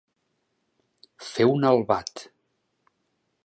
Fer 1.33 1.47
un 1.51 1.69
albat. 1.73 2.25